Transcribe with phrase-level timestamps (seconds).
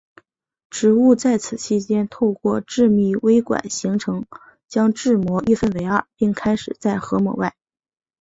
[0.71, 4.25] 植物在此期间透过致密微管形成
[4.67, 7.55] 将质膜一分为二并开始在核膜外。